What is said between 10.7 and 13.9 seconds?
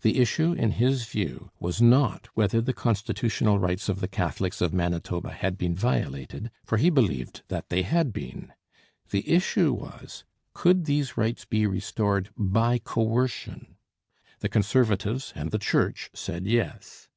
these rights be restored by coercion?